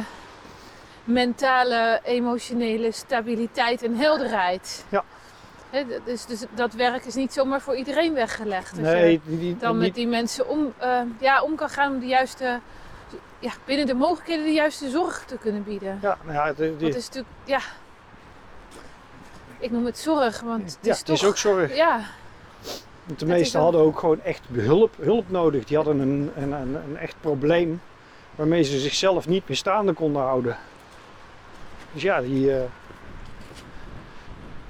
mentale, 1.05 2.01
emotionele 2.05 2.93
stabiliteit 2.93 3.83
en 3.83 3.97
helderheid. 3.97 4.85
Ja. 4.89 5.05
D- 5.71 6.01
dus, 6.07 6.25
dus 6.27 6.41
dat 6.55 6.73
werk 6.75 7.05
is 7.05 7.15
niet 7.15 7.33
zomaar 7.33 7.61
voor 7.61 7.77
iedereen 7.77 8.15
weggelegd. 8.15 8.77
Je 8.77 8.83
nee, 8.83 9.21
die, 9.25 9.39
die, 9.39 9.57
dan 9.57 9.79
met 9.79 9.95
die 9.95 10.07
mensen 10.07 10.49
om, 10.49 10.73
eh, 10.79 11.01
ja, 11.21 11.43
om 11.43 11.55
kan 11.57 11.69
gaan 11.71 11.93
om 11.93 11.99
de 12.01 12.07
juiste, 12.07 12.61
ja, 13.39 13.51
binnen 13.65 13.87
de 13.87 13.95
mogelijkheden 13.95 14.45
de 14.45 14.53
juiste 14.53 14.91
zorg 14.91 15.25
te 15.27 15.37
kunnen 15.39 15.65
bieden. 15.65 15.99
ja, 16.03 16.19
nou 16.23 16.35
ja, 16.35 16.53
die- 16.53 16.77
Dat 16.77 16.95
is 16.95 17.05
natuurlijk, 17.07 17.35
ja, 17.45 17.61
ik 19.59 19.71
noem 19.71 19.85
het 19.87 19.99
zorg, 19.99 20.41
want 20.41 20.63
het 20.65 20.79
ja, 20.83 20.91
is 20.91 20.97
het 20.97 21.07
toch... 21.07 21.17
is 21.17 21.25
ook 21.25 21.37
zorg. 21.37 21.77
Ja, 21.77 22.01
Want 23.05 23.19
de 23.19 23.27
het 23.27 23.35
meesten 23.35 23.61
hadden 23.61 23.81
ook 23.81 23.99
gewoon 23.99 24.23
echt 24.23 24.43
hulp, 24.53 24.95
hulp 25.01 25.31
nodig. 25.31 25.65
Die 25.65 25.77
hadden 25.77 25.99
een, 25.99 26.31
een, 26.37 26.53
een, 26.53 26.75
een 26.75 26.97
echt 26.97 27.15
probleem 27.21 27.81
waarmee 28.35 28.63
ze 28.63 28.79
zichzelf 28.79 29.29
niet 29.29 29.49
meer 29.49 29.57
staande 29.57 29.93
konden 29.93 30.23
houden. 30.23 30.57
Dus 31.93 32.03
ja, 32.03 32.21
die, 32.21 32.53
eh, 32.55 32.63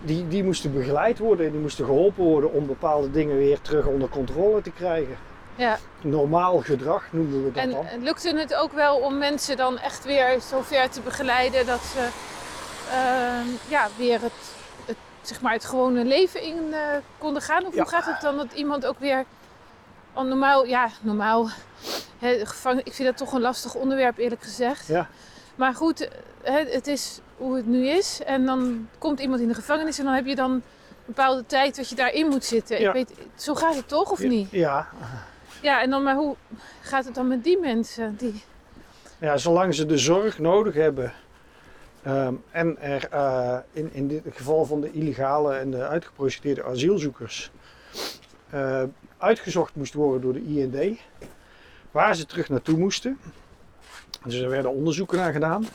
die, 0.01 0.29
die 0.29 0.45
moesten 0.45 0.73
begeleid 0.73 1.19
worden 1.19 1.47
en 1.47 1.53
die 1.53 1.61
moesten 1.61 1.85
geholpen 1.85 2.25
worden 2.25 2.53
om 2.53 2.67
bepaalde 2.67 3.11
dingen 3.11 3.37
weer 3.37 3.61
terug 3.61 3.87
onder 3.87 4.09
controle 4.09 4.63
te 4.63 4.71
krijgen. 4.71 5.17
ja. 5.57 5.79
Normaal 6.01 6.59
gedrag 6.59 7.05
noemen 7.11 7.45
we 7.45 7.53
dat 7.53 7.63
En 7.63 7.71
dan. 7.71 7.87
en 7.87 8.03
lukte 8.03 8.37
het 8.37 8.55
ook 8.55 8.73
wel 8.73 8.97
om 8.97 9.19
mensen 9.19 9.57
dan 9.57 9.79
echt 9.79 10.05
weer 10.05 10.41
zover 10.41 10.91
te 10.91 11.01
begeleiden 11.01 11.67
dat 11.67 11.81
ze 11.81 12.09
ehm, 12.91 13.47
ja, 13.69 13.89
weer 13.97 14.21
het, 14.21 14.33
het, 14.33 14.66
zeg 15.29 15.41
maar 15.41 15.53
het 15.53 15.65
gewone 15.65 16.05
leven 16.05 16.43
in 16.43 16.73
eh, 16.73 16.81
konden 17.19 17.43
gaan? 17.43 17.67
Of 17.67 17.75
Ja. 17.75 17.81
hoe 17.83 17.91
gaat 17.91 18.05
het 18.07 18.21
dan 18.21 18.37
dat 18.37 18.53
iemand 18.55 18.87
ook 18.87 18.99
weer 18.99 19.25
al 20.13 20.25
normaal, 20.25 20.65
ja, 20.67 20.89
normaal 21.01 21.49
hè, 22.19 22.39
de 22.39 22.47
gevangen, 22.47 22.87
ik 22.87 22.93
vind 22.93 23.09
dat 23.09 23.17
toch 23.17 23.33
een 23.33 23.41
lastig 23.41 23.75
onderwerp 23.75 24.19
eerlijk 24.19 24.43
gezegd. 24.43 24.87
Ja. 24.87 25.09
Maar 25.55 25.75
goed, 25.75 26.09
eh, 26.43 26.55
het 26.69 26.87
is 26.87 27.19
hoe 27.37 27.57
het 27.57 27.67
nu 27.67 27.87
is. 27.89 28.21
En 28.25 28.45
dan 28.47 28.89
komt 28.99 29.21
iemand 29.21 29.41
in 29.41 29.49
de 29.49 29.55
gevangenis 29.55 29.99
en 29.99 30.05
dan 30.05 30.15
heb 30.15 30.27
je 30.27 30.35
dan 30.35 30.51
een 30.51 30.63
bepaalde 31.05 31.47
tijd 31.47 31.77
dat 31.77 31.89
je 31.89 31.95
daarin 31.95 32.27
moet 32.29 32.45
zitten. 32.45 32.81
Ja. 32.81 32.89
Ik 32.89 32.93
weet, 32.95 33.13
zo 33.35 33.55
gaat 33.55 33.75
het 33.77 33.89
toch 33.89 34.11
of 34.11 34.19
niet? 34.23 34.51
Ja, 34.51 34.89
Ja, 35.63 35.83
en 35.83 35.91
dan 35.91 36.03
maar 36.03 36.15
hoe 36.15 36.37
gaat 36.81 37.05
het 37.05 37.15
dan 37.15 37.29
met 37.29 37.45
die 37.45 37.59
mensen? 37.59 38.17
Die, 38.17 38.45
ja, 39.21 39.37
zolang 39.37 39.75
ze 39.75 39.87
de 39.87 39.99
zorg 39.99 40.39
nodig 40.39 40.75
hebben. 40.75 41.13
Ehm, 42.07 42.35
en 42.51 42.79
er 42.81 43.09
eh, 43.11 43.59
in, 43.73 43.91
in 43.93 44.09
dit 44.09 44.23
geval 44.35 44.65
van 44.65 44.81
de 44.81 44.93
illegale 44.93 45.55
en 45.55 45.71
de 45.71 45.83
uitgeprocedeerde 45.87 46.65
asielzoekers 46.65 47.51
eh, 48.51 48.83
uitgezocht 49.19 49.75
moest 49.75 49.95
worden 49.95 50.21
door 50.21 50.33
de 50.33 50.43
IND 50.45 50.99
waar 51.91 52.15
ze 52.17 52.27
terug 52.27 52.49
naartoe 52.49 52.79
moesten. 52.79 53.19
Dus 54.25 54.35
er 54.35 54.49
werden 54.49 54.71
onderzoeken 54.71 55.19
naar 55.19 55.33
gedaan. 55.33 55.67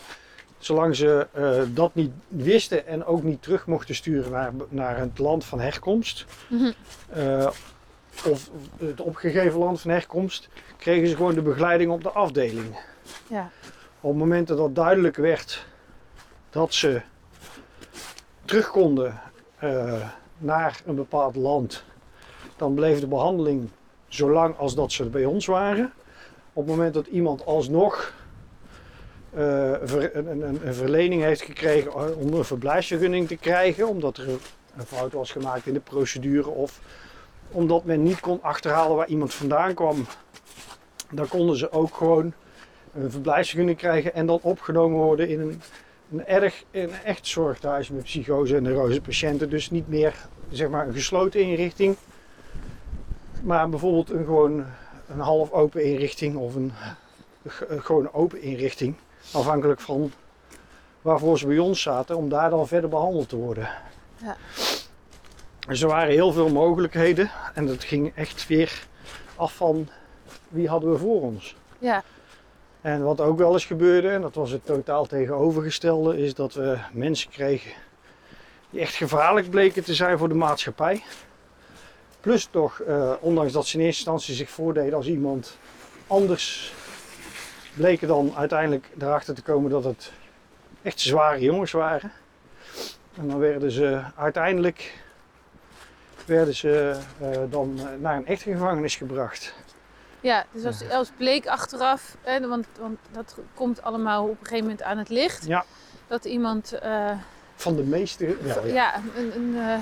Zolang 0.58 0.96
ze 0.96 1.28
eh, 1.32 1.62
dat 1.74 1.96
niet 1.96 2.12
wisten 2.28 2.88
en 2.88 3.06
ook 3.06 3.24
niet 3.24 3.42
terug 3.42 3.66
mochten 3.68 3.96
sturen 3.96 4.32
naar, 4.32 4.52
naar 4.70 4.98
het 4.98 5.20
land 5.20 5.46
van 5.46 5.60
herkomst, 5.60 6.26
Mhm. 6.48 6.72
of 8.30 8.50
het 8.78 9.02
opgegeven 9.02 9.60
land 9.60 9.82
van 9.82 9.92
herkomst, 9.92 10.50
kregen 10.78 11.08
ze 11.08 11.16
gewoon 11.16 11.34
de 11.36 11.42
begeleiding 11.42 11.92
op 11.92 12.04
de 12.04 12.10
afdeling. 12.10 12.76
ja. 13.28 13.50
Op 14.02 14.10
het 14.10 14.20
moment 14.20 14.48
dat 14.48 14.58
dat 14.58 14.76
duidelijk 14.76 15.16
werd 15.16 15.66
dat 16.52 16.74
ze 16.74 17.02
terug 18.46 18.70
konden 18.70 19.22
eh, 19.58 20.08
naar 20.38 20.82
een 20.86 20.96
bepaald 20.96 21.36
land, 21.36 21.84
dan 22.58 22.74
bleef 22.74 23.00
de 23.00 23.08
behandeling 23.08 23.70
zolang 24.08 24.58
als 24.58 24.76
dat 24.76 24.92
ze 24.92 25.06
bij 25.06 25.26
ons 25.26 25.46
waren. 25.46 25.94
Op 26.54 26.68
het 26.68 26.76
moment 26.76 26.94
dat 26.94 27.08
iemand 27.08 27.46
alsnog 27.46 28.14
eh, 29.34 29.72
een, 30.14 30.28
een, 30.28 30.68
een 30.68 30.74
verlening 30.74 31.22
heeft 31.22 31.42
gekregen 31.42 32.16
om 32.18 32.34
een 32.34 32.44
verblijfsvergunning 32.44 33.28
te 33.28 33.38
krijgen, 33.38 33.88
omdat 33.88 34.18
er 34.18 34.28
een 34.30 34.86
fout 34.86 35.14
was 35.14 35.32
gemaakt 35.32 35.66
in 35.66 35.74
de 35.74 35.80
procedure 35.80 36.50
of 36.50 36.80
omdat 37.52 37.84
men 37.84 38.04
niet 38.04 38.20
kon 38.20 38.40
achterhalen 38.42 38.96
waar 38.96 39.08
iemand 39.08 39.34
vandaan 39.34 39.74
kwam, 39.74 40.06
dan 41.12 41.28
konden 41.28 41.58
ze 41.58 41.72
ook 41.72 41.96
gewoon 41.96 42.34
een 42.94 43.12
verblijfsvergunning 43.12 43.78
krijgen 43.78 44.14
en 44.14 44.26
dan 44.26 44.40
opgenomen 44.42 44.98
worden 44.98 45.30
in 45.30 45.40
een, 45.40 45.62
een, 46.12 46.26
erg, 46.26 46.64
een 46.72 46.92
echt 46.92 47.28
zorgthuis 47.28 47.90
met 47.90 48.04
psychose 48.04 48.56
en 48.56 48.64
neurose 48.64 49.02
patiënten. 49.02 49.50
Dus 49.50 49.70
niet 49.70 49.88
meer 49.88 50.16
zeg 50.50 50.70
maar 50.70 50.88
een 50.88 50.94
gesloten 50.94 51.42
inrichting, 51.42 51.96
maar 53.44 53.70
bijvoorbeeld 53.70 54.10
een 54.10 54.26
gewoon 54.26 54.66
een 55.10 55.20
half 55.20 55.52
open 55.52 55.84
inrichting 55.84 56.36
of 56.36 56.56
een, 56.56 56.72
een 57.68 57.84
gewoon 57.84 58.14
open 58.14 58.42
inrichting. 58.42 58.96
Afhankelijk 59.32 59.80
van 59.80 60.12
waarvoor 61.02 61.38
ze 61.38 61.48
bij 61.48 61.58
ons 61.58 61.82
zaten, 61.82 62.18
om 62.18 62.30
daar 62.30 62.50
dan 62.50 62.68
verder 62.68 62.90
behandeld 62.90 63.30
te 63.30 63.36
worden. 63.36 63.70
Ja. 64.18 64.38
Dus 65.68 65.82
er 65.82 65.88
waren 65.88 66.14
heel 66.14 66.32
veel 66.32 66.50
mogelijkheden 66.50 67.32
en 67.54 67.66
dat 67.66 67.84
ging 67.84 68.12
echt 68.16 68.48
weer 68.48 68.88
af 69.36 69.56
van 69.56 69.90
wie 70.50 70.68
hadden 70.68 70.92
we 70.92 70.98
voor 70.98 71.22
ons. 71.22 71.56
ja, 71.80 72.04
En 72.82 73.04
wat 73.04 73.22
ook 73.22 73.38
wel 73.38 73.54
eens 73.54 73.66
gebeurde, 73.66 74.10
en 74.10 74.22
dat 74.22 74.36
was 74.36 74.52
het 74.52 74.66
totaal 74.66 75.06
tegenovergestelde, 75.06 76.18
is 76.18 76.34
dat 76.34 76.54
we 76.54 76.78
mensen 76.92 77.30
kregen 77.30 77.72
die 78.70 78.80
echt 78.80 78.96
gevaarlijk 78.96 79.50
bleken 79.50 79.84
te 79.84 79.94
zijn 79.94 80.18
voor 80.18 80.28
de 80.30 80.36
maatschappij. 80.36 81.04
Plus 82.20 82.48
toch, 82.52 82.80
eh, 82.80 83.14
ondanks 83.20 83.54
dat 83.54 83.66
ze 83.66 83.78
in 83.78 83.84
eerste 83.84 84.00
instantie 84.00 84.36
zich 84.36 84.50
voordeden 84.50 84.94
als 84.94 85.08
iemand 85.08 85.58
anders, 86.08 86.74
bleken 87.74 88.08
dan 88.08 88.34
uiteindelijk 88.36 88.90
erachter 89.00 89.36
te 89.36 89.42
komen 89.42 89.72
dat 89.72 89.84
het 89.84 90.12
echt 90.82 91.00
zware 91.00 91.40
jongens 91.40 91.72
waren. 91.72 92.12
En 93.18 93.28
dan 93.28 93.40
werden 93.40 93.72
ze 93.72 94.02
uiteindelijk 94.16 95.00
werden 96.26 96.56
ze, 96.56 96.98
eh, 97.20 97.40
dan 97.50 97.80
naar 98.00 98.18
een 98.18 98.28
echte 98.28 98.52
gevangenis 98.52 98.96
gebracht. 98.96 99.54
Ja, 100.22 100.46
dus 100.52 100.66
als, 100.66 100.90
als 100.90 101.12
bleek 101.18 101.48
achteraf, 101.48 102.18
hè, 102.22 102.48
want, 102.48 102.66
want 102.80 102.98
dat 103.12 103.36
komt 103.54 103.82
allemaal 103.84 104.24
op 104.24 104.30
een 104.30 104.38
gegeven 104.46 104.64
moment 104.64 104.84
aan 104.84 104.98
het 104.98 105.10
licht, 105.10 105.46
Ja, 105.46 105.66
dat 106.08 106.26
iemand 106.26 106.72
eh, 106.74 107.12
van 107.56 107.76
de 107.76 107.84
meeste. 107.84 108.38
Ja, 108.44 108.56
ja. 108.66 108.74
ja, 108.74 108.94
een, 109.16 109.36
een 109.36 109.56
eh, 109.58 109.78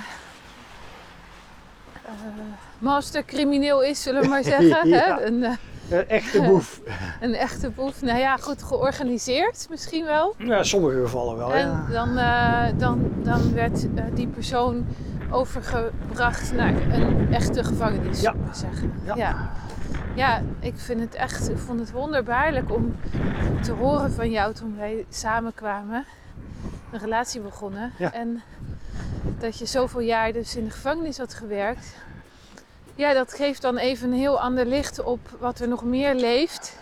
mastercrimineel 2.79 3.83
is, 3.83 4.01
zullen 4.03 4.21
we 4.21 4.27
maar 4.27 4.43
zeggen. 4.57 4.87
Ja. 4.87 5.17
hè? 5.17 5.25
Een, 5.25 5.43
Een 5.89 6.07
echte 6.07 6.41
boef. 6.49 6.81
een 7.21 7.33
echte 7.33 7.69
boef. 7.69 8.01
Nou 8.01 8.19
ja, 8.19 8.37
goed 8.37 8.63
georganiseerd 8.63 9.67
misschien 9.69 10.05
wel. 10.05 10.35
Ja, 10.37 10.63
sommige 10.63 11.01
gevallen 11.01 11.37
wel. 11.37 11.53
En 11.53 11.67
Ja. 11.67 11.85
dan, 11.91 12.15
dan, 12.77 13.11
dan 13.23 13.53
werd 13.53 13.85
die 14.15 14.27
persoon 14.27 14.85
overgebracht 15.31 16.53
naar 16.53 16.73
een 16.91 17.33
echte 17.33 17.63
gevangenis, 17.63 18.21
Ja. 18.21 18.31
zullen 18.31 18.47
we 18.49 18.55
zeggen. 18.55 18.93
Ja. 19.05 19.15
ja. 19.15 19.51
Ja, 20.19 20.41
ik 20.59 20.73
vind 20.77 20.99
het 20.99 21.15
echt, 21.15 21.49
ik 21.49 21.57
vond 21.57 21.79
het 21.79 21.91
wonderbaarlijk 21.91 22.71
om 22.71 22.95
te 23.63 23.71
horen 23.71 24.11
van 24.11 24.31
jou 24.31 24.53
toen 24.53 24.77
wij 24.77 25.05
samenkwamen, 25.09 26.05
een 26.91 26.99
relatie 26.99 27.41
begonnen. 27.41 27.93
Ja. 27.97 28.13
En 28.13 28.41
dat 29.39 29.59
je 29.59 29.65
zoveel 29.65 29.99
jaar 29.99 30.33
dus 30.33 30.55
in 30.55 30.65
de 30.65 30.71
gevangenis 30.71 31.17
had 31.17 31.33
gewerkt. 31.33 31.95
Ja, 32.95 33.13
dat 33.13 33.33
geeft 33.33 33.61
dan 33.61 33.77
even 33.77 34.11
een 34.11 34.17
heel 34.17 34.39
ander 34.39 34.65
licht 34.65 35.03
op 35.03 35.19
wat 35.39 35.59
er 35.59 35.67
nog 35.67 35.83
meer 35.83 36.15
leeft 36.15 36.77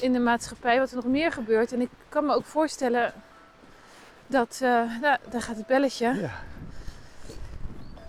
in 0.00 0.12
de 0.12 0.20
maatschappij, 0.20 0.78
wat 0.78 0.90
er 0.90 0.96
nog 0.96 1.06
meer 1.06 1.32
gebeurt. 1.32 1.72
En 1.72 1.80
ik 1.80 1.90
kan 2.08 2.26
me 2.26 2.34
ook 2.34 2.46
voorstellen 2.46 3.12
dat, 4.26 4.58
eh, 4.62 5.00
nou, 5.00 5.18
daar 5.30 5.42
gaat 5.42 5.56
het 5.56 5.66
belletje. 5.66 6.14
Ja. 6.14 6.30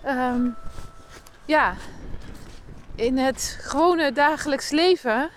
Ehm, 0.02 0.46
ja, 1.44 1.74
in 3.00 3.18
het 3.18 3.56
gewone 3.60 4.12
dagelijks 4.12 4.70
leven, 4.70 5.30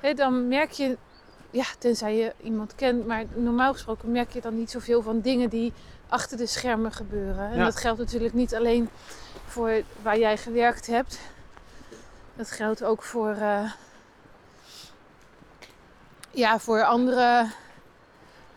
hè, 0.00 0.14
dan 0.14 0.48
merk 0.48 0.70
je, 0.70 0.96
ja, 1.50 1.64
tenzij 1.78 2.16
je 2.16 2.32
iemand 2.42 2.74
kent, 2.74 3.06
maar 3.06 3.24
normaal 3.34 3.72
gesproken 3.72 4.12
merk 4.12 4.32
je 4.32 4.40
dan 4.40 4.56
niet 4.58 4.70
zoveel 4.70 5.02
van 5.02 5.20
dingen 5.20 5.48
die 5.48 5.72
achter 6.08 6.36
de 6.36 6.46
schermen 6.46 6.92
gebeuren. 6.92 7.50
En 7.50 7.56
Ja. 7.58 7.64
dat 7.64 7.76
geldt 7.76 7.98
natuurlijk 7.98 8.34
niet 8.34 8.54
alleen 8.54 8.88
voor 9.46 9.82
waar 10.02 10.18
jij 10.18 10.36
gewerkt 10.36 10.86
hebt. 10.86 11.18
Dat 12.34 12.50
geldt 12.50 12.84
ook 12.84 13.02
voor, 13.02 13.30
eh, 13.34 13.72
ja, 16.30 16.58
voor 16.58 16.84
andere, 16.84 17.50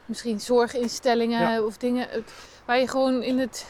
misschien 0.06 0.40
zorginstellingen 0.40 1.52
Ja. 1.52 1.62
of 1.62 1.78
dingen 1.78 2.08
waar 2.66 2.80
je 2.80 2.88
gewoon 2.88 3.22
in 3.24 3.40
het 3.40 3.66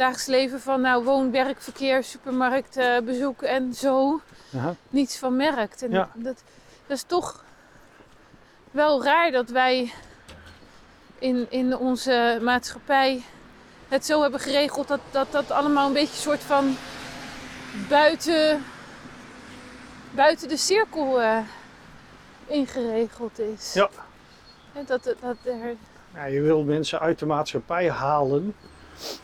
dagelijks 0.00 0.26
leven 0.26 0.60
van 0.60 0.80
nou, 0.80 1.04
woon, 1.04 1.30
werk, 1.30 1.60
verkeer, 1.60 2.04
supermarkt, 2.04 2.76
eh, 2.76 2.98
bezoek 2.98 3.42
en 3.42 3.74
zo 3.74 4.20
Aha. 4.56 4.74
niets 4.88 5.18
van 5.18 5.36
merkt. 5.36 5.82
En 5.82 5.90
Ja. 5.90 6.08
dat, 6.14 6.42
dat 6.86 6.96
is 6.96 7.02
toch 7.02 7.44
wel 8.70 9.04
raar 9.04 9.30
dat 9.30 9.48
wij 9.50 9.92
in, 11.18 11.46
in 11.50 11.76
onze 11.76 12.38
maatschappij 12.42 13.22
het 13.88 14.06
zo 14.06 14.22
hebben 14.22 14.40
geregeld 14.40 14.88
dat 14.88 15.00
dat, 15.10 15.32
dat 15.32 15.50
allemaal 15.50 15.86
een 15.86 15.92
beetje 15.92 16.14
een 16.14 16.22
soort 16.22 16.40
van 16.42 16.76
buiten, 17.88 18.64
buiten 20.10 20.48
de 20.48 20.56
cirkel 20.56 21.20
eh, 21.22 21.38
ingeregeld 22.46 23.38
is. 23.38 23.72
Ja. 23.72 23.88
En 24.72 24.84
Dat, 24.86 25.04
dat, 25.04 25.16
dat 25.20 25.36
er, 25.44 25.76
Ja, 26.14 26.24
je 26.24 26.40
wil 26.40 26.62
mensen 26.64 27.00
uit 27.00 27.18
de 27.18 27.26
maatschappij 27.26 27.90
halen, 27.90 28.54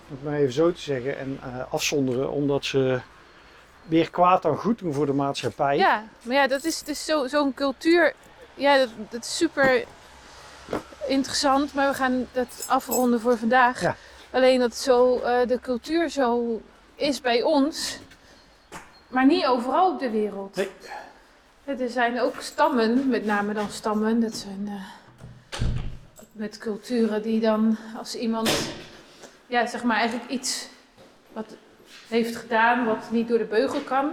om 0.08 0.14
het 0.16 0.24
maar 0.24 0.34
even 0.34 0.52
zo 0.52 0.72
te 0.72 0.80
zeggen, 0.80 1.18
en 1.18 1.38
eh, 1.42 1.72
afzonderen, 1.72 2.30
omdat 2.30 2.64
ze 2.64 3.00
meer 3.82 4.10
kwaad 4.10 4.42
dan 4.42 4.56
goed 4.56 4.78
doen 4.78 4.92
voor 4.92 5.06
de 5.06 5.12
maatschappij. 5.12 5.76
Ja, 5.76 6.04
maar 6.22 6.34
ja, 6.36 6.46
dat 6.46 6.64
is 6.64 6.82
dus 6.82 7.04
zo- 7.04 7.26
zo'n 7.26 7.54
cultuur. 7.54 8.14
Ja, 8.54 8.76
dat, 8.78 8.88
dat 9.10 9.24
is 9.24 9.36
super 9.36 9.84
interessant, 11.06 11.74
maar 11.74 11.88
we 11.88 11.94
gaan 11.94 12.26
dat 12.32 12.64
afronden 12.68 13.20
voor 13.20 13.38
vandaag. 13.38 13.80
Ja. 13.80 13.96
Alleen 14.30 14.58
dat 14.60 14.74
zo, 14.76 15.18
eh, 15.18 15.46
de 15.48 15.60
cultuur 15.60 16.08
zo 16.10 16.60
is 16.94 17.20
bij 17.20 17.42
ons, 17.42 17.98
maar 19.08 19.26
niet 19.26 19.46
overal 19.46 19.92
op 19.92 19.98
de 20.00 20.10
wereld. 20.10 20.56
Nee. 20.56 20.68
Er 21.64 21.88
zijn 21.90 22.20
ook 22.20 22.34
stammen, 22.40 23.08
met 23.08 23.24
name 23.24 23.52
dan 23.52 23.68
stammen, 23.70 24.20
dat 24.20 24.34
zijn 24.34 24.68
eh, 24.68 25.58
met 26.32 26.58
culturen 26.58 27.22
die 27.22 27.40
dan 27.40 27.76
als 27.98 28.14
iemand, 28.14 28.50
ja, 29.46 29.66
zeg 29.66 29.82
maar 29.82 29.96
eigenlijk 29.96 30.30
iets 30.30 30.68
wat 31.32 31.56
heeft 32.08 32.36
gedaan 32.36 32.84
wat 32.84 33.10
niet 33.10 33.28
door 33.28 33.38
de 33.38 33.44
beugel 33.44 33.80
kan, 33.80 34.10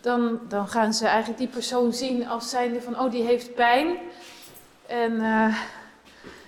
dan, 0.00 0.40
dan 0.48 0.68
gaan 0.68 0.94
ze 0.94 1.06
eigenlijk 1.06 1.38
die 1.38 1.48
persoon 1.48 1.92
zien 1.92 2.28
als 2.28 2.50
zijnde 2.50 2.80
van, 2.80 3.00
oh 3.00 3.10
die 3.10 3.22
heeft 3.22 3.54
pijn 3.54 3.96
en 4.86 5.20
eh, 5.20 5.56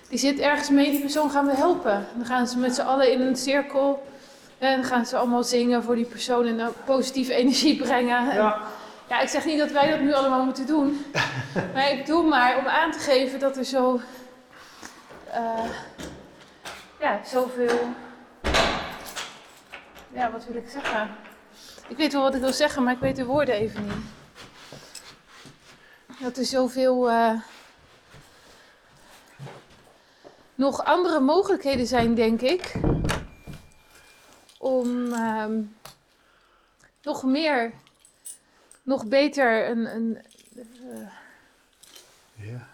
die 0.09 0.19
zit 0.19 0.39
ergens 0.39 0.69
mee, 0.69 0.91
die 0.91 1.01
persoon 1.01 1.29
gaan 1.31 1.45
we 1.45 1.55
helpen. 1.55 2.07
Dan 2.15 2.25
gaan 2.25 2.47
ze 2.47 2.57
met 2.57 2.75
z'n 2.75 2.81
allen 2.81 3.11
in 3.11 3.21
een 3.21 3.35
cirkel 3.35 4.07
en 4.57 4.83
gaan 4.83 5.05
ze 5.05 5.17
allemaal 5.17 5.43
zingen 5.43 5.83
voor 5.83 5.95
die 5.95 6.05
persoon 6.05 6.45
en 6.45 6.73
positieve 6.85 7.33
energie 7.43 7.75
brengen. 7.75 8.29
En 8.29 8.35
Ja. 8.35 8.61
Ja, 9.09 9.19
ik 9.21 9.29
zeg 9.29 9.45
niet 9.45 9.59
dat 9.59 9.71
wij 9.71 9.89
dat 9.89 9.99
nu 9.99 10.13
allemaal 10.13 10.43
moeten 10.45 10.65
doen. 10.65 11.05
maar 11.73 11.91
ik 11.91 12.05
doe 12.05 12.23
maar 12.27 12.57
om 12.57 12.65
aan 12.67 12.91
te 12.91 12.99
geven 12.99 13.39
dat 13.39 13.57
er 13.57 13.63
zo. 13.63 13.99
eh, 15.31 15.65
ja, 17.05 17.23
zoveel. 17.23 17.93
Ja, 20.13 20.31
wat 20.31 20.45
wil 20.45 20.55
ik 20.55 20.69
zeggen? 20.69 21.15
Ik 21.87 21.97
weet 21.97 22.13
wel 22.13 22.21
wat 22.21 22.35
ik 22.35 22.41
wil 22.41 22.53
zeggen, 22.53 22.83
maar 22.83 22.93
ik 22.93 22.99
weet 22.99 23.15
de 23.15 23.25
woorden 23.25 23.55
even 23.55 23.83
niet. 23.83 24.05
Dat 26.19 26.37
er 26.37 26.45
zoveel. 26.45 27.09
eh, 27.09 27.41
nog 30.55 30.83
andere 30.83 31.19
mogelijkheden 31.19 31.87
zijn, 31.87 32.15
denk 32.15 32.41
ik. 32.41 32.73
Om 34.57 35.13
ehm, 35.13 35.61
nog 37.01 37.23
meer, 37.23 37.73
nog 38.83 39.05
beter 39.05 39.69
een. 39.69 39.95
een 39.95 40.17
eh, 40.55 41.07
Ja. 42.33 42.67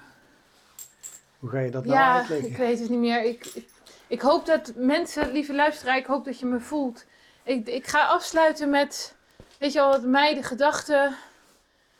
Hoe 1.39 1.49
ga 1.49 1.59
je 1.59 1.71
dat 1.71 1.85
nou 1.85 1.97
ja, 1.97 2.17
uitleggen? 2.17 2.49
ik 2.49 2.57
weet 2.57 2.79
het 2.79 2.89
niet 2.89 2.99
meer. 2.99 3.23
Ik, 3.23 3.45
ik, 3.45 3.70
ik 4.11 4.21
hoop 4.21 4.45
dat 4.45 4.71
mensen, 4.75 5.31
lieve 5.31 5.53
luisteraar, 5.53 5.97
ik 5.97 6.05
hoop 6.05 6.25
dat 6.25 6.39
je 6.39 6.45
me 6.45 6.59
voelt. 6.59 7.05
Ik, 7.43 7.67
ik 7.67 7.87
ga 7.87 8.05
afsluiten 8.05 8.69
met, 8.69 9.15
weet 9.57 9.73
je 9.73 9.79
wel, 9.79 9.89
wat 9.89 10.03
mij 10.03 10.33
de 10.33 10.43
gedachte, 10.43 11.13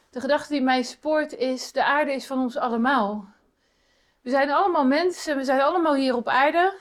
de 0.09 0.19
gedachte 0.19 0.53
die 0.53 0.61
mij 0.61 0.83
spoort 0.83 1.33
is, 1.33 1.71
de 1.71 1.83
aarde 1.83 2.13
is 2.13 2.27
van 2.27 2.39
ons 2.39 2.57
allemaal. 2.57 3.29
We 4.21 4.29
zijn 4.29 4.51
allemaal 4.51 4.85
mensen, 4.85 5.37
we 5.37 5.43
zijn 5.43 5.61
allemaal 5.61 5.95
hier 5.95 6.15
op 6.15 6.27
aarde, 6.27 6.77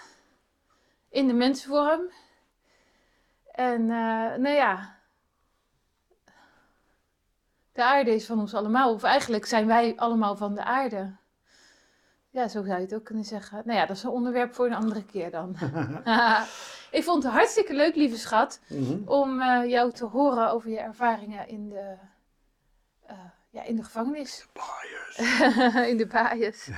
in 1.09 1.27
de 1.27 1.35
mensenvorm. 1.35 2.11
En, 3.53 3.81
eh, 3.81 4.37
nou 4.37 4.55
ja, 4.55 4.97
de 7.73 7.85
aarde 7.85 8.15
is 8.15 8.27
van 8.27 8.39
ons 8.39 8.55
allemaal. 8.55 8.93
Of 8.93 9.03
eigenlijk 9.03 9.47
zijn 9.47 9.67
wij 9.67 9.93
allemaal 9.97 10.37
van 10.37 10.55
de 10.55 10.65
aarde. 10.65 11.17
Ja, 12.33 12.49
zo 12.49 12.63
zou 12.63 12.77
je 12.79 12.85
het 12.85 12.95
ook 12.95 13.05
kunnen 13.05 13.25
zeggen. 13.25 13.63
Nou 13.65 13.79
ja, 13.79 13.87
dat 13.87 13.97
is 13.97 14.03
een 14.03 14.11
onderwerp 14.11 14.55
voor 14.55 14.67
een 14.67 14.75
andere 14.75 15.05
keer 15.05 15.31
dan. 15.31 15.57
ik 16.99 17.03
vond 17.05 17.23
het 17.23 17.33
hartstikke 17.33 17.75
leuk, 17.75 17.95
lieve 17.95 18.17
schat, 18.19 18.61
Mhm. 18.69 19.09
om 19.09 19.41
eh, 19.41 19.71
jou 19.71 19.93
te 19.93 20.05
horen 20.05 20.51
over 20.51 20.71
je 20.71 20.79
ervaringen 20.79 21.49
in 21.49 21.69
de, 21.69 21.97
eh, 23.07 23.17
ja, 23.51 23.63
in 23.63 23.77
de 23.77 23.83
gevangenis. 23.85 24.47
in 25.87 25.97
de 25.97 26.07
baaiers. 26.13 26.69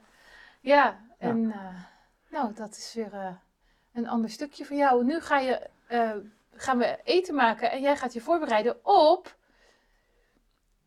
ja, 0.60 1.00
en 1.18 1.50
eh, 1.52 1.74
nou, 2.30 2.54
dat 2.54 2.76
is 2.76 2.94
weer 2.94 3.38
een 3.92 4.08
ander 4.08 4.30
stukje 4.30 4.64
van 4.64 4.76
jou. 4.76 5.04
Nu 5.04 5.20
ga 5.20 5.38
je, 5.38 5.68
gaan 6.54 6.78
we 6.78 6.98
eten 7.04 7.34
maken 7.34 7.70
en 7.70 7.80
jij 7.80 7.96
gaat 7.96 8.12
je 8.12 8.20
voorbereiden 8.20 8.84
op 8.84 9.36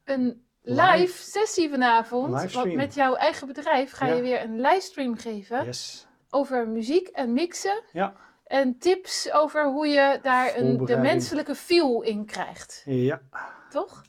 een 0.04 0.48
live, 0.62 1.22
sessie 1.22 1.70
vanavond. 1.70 2.52
Want 2.54 2.74
met 2.76 2.94
jouw 2.94 3.16
eigen 3.16 3.48
bedrijf 3.48 3.92
ga 3.92 4.06
je 4.08 4.16
Ja. 4.16 4.22
weer 4.22 4.44
een 4.44 4.62
livestream 4.62 5.18
geven 5.18 5.66
Yes. 5.66 6.08
over 6.30 6.68
muziek 6.68 7.08
en 7.08 7.34
mixen. 7.34 7.84
Ja. 7.92 8.14
En 8.46 8.78
tips 8.78 9.32
over 9.34 9.66
hoe 9.66 9.88
je 9.88 10.20
daar 10.22 10.58
een, 10.58 10.86
de 10.86 10.98
menselijke 10.98 11.56
feel 11.56 12.02
in 12.02 12.26
krijgt. 12.26 12.84
Ja. 12.86 13.22
Toch? 13.70 14.04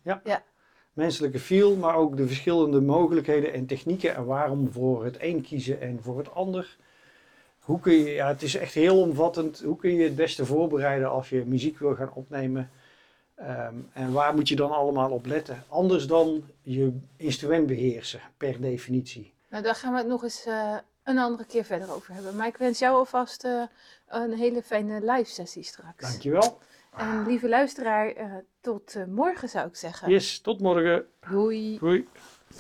Menselijke 0.93 1.39
feel, 1.39 1.77
maar 1.77 1.95
ook 1.95 2.17
de 2.17 2.27
verschillende 2.27 2.81
mogelijkheden 2.81 3.53
en 3.53 3.67
technieken 3.67 4.15
en 4.15 4.25
waarom 4.25 4.73
voor 4.73 5.05
het 5.05 5.17
een 5.19 5.43
kiezen 5.43 5.81
en 5.81 5.99
voor 6.03 6.19
het 6.19 6.35
ander. 6.35 6.77
Hoe 7.59 7.81
kun 7.81 7.93
je, 7.93 8.11
ja, 8.11 8.29
het 8.29 8.43
is 8.43 8.57
echt 8.57 8.75
heel 8.75 9.01
omvattend. 9.01 9.61
Hoe 9.61 9.77
kun 9.77 9.95
je 9.95 10.03
het 10.05 10.17
beste 10.17 10.45
voorbereiden 10.47 11.11
als 11.11 11.29
je 11.29 11.45
muziek 11.47 11.79
wil 11.79 11.95
gaan 11.95 12.11
opnemen? 12.15 12.71
Ehm, 13.41 13.75
en 13.93 14.13
waar 14.13 14.35
moet 14.35 14.49
je 14.49 14.57
dan 14.57 14.71
allemaal 14.71 15.11
op 15.11 15.27
letten? 15.27 15.65
Anders 15.69 16.07
dan 16.07 16.45
je 16.63 16.99
instrument 17.17 17.67
beheersen, 17.67 18.21
per 18.37 18.61
definitie. 18.61 19.35
Nou, 19.49 19.63
daar 19.63 19.75
gaan 19.75 19.93
we 19.93 19.99
het 19.99 20.07
nog 20.07 20.23
eens 20.23 20.45
eh, 20.47 20.77
een 21.03 21.19
andere 21.19 21.45
keer 21.45 21.65
verder 21.65 21.95
over 21.95 22.15
hebben. 22.15 22.37
Maar 22.37 22.47
ik 22.47 22.57
wens 22.57 22.79
jou 22.79 22.97
alvast 22.97 23.45
eh, 23.45 23.63
een 24.09 24.33
hele 24.33 24.63
fijne 24.63 25.13
live 25.13 25.31
sessie 25.31 25.63
straks. 25.63 26.11
Dankjewel. 26.11 26.59
En 26.97 27.27
lieve 27.27 27.49
luisteraar, 27.49 28.09
eh, 28.13 28.33
tot 28.61 28.97
morgen 29.07 29.49
zou 29.49 29.69
ik 29.69 29.77
zeggen. 29.77 30.11
Yes, 30.11 30.41
tot 30.41 30.61
morgen. 30.61 31.07
Doei. 31.31 31.79
Doei. 31.79 32.09